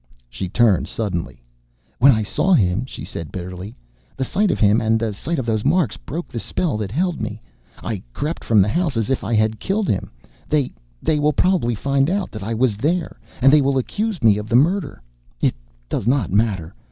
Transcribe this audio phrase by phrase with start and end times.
[0.31, 1.43] She turned suddenly.
[1.99, 3.77] "When I saw him," she said bitterly,
[4.17, 7.21] "the sight of him and the sight of those marks broke the spell that held
[7.21, 7.39] me.
[7.83, 10.09] I crept from the house as if I had killed him.
[10.49, 14.39] They they will probably find out that I was there, and they will accuse me
[14.39, 15.03] of the murder.
[15.39, 15.53] It
[15.87, 16.73] does not matter.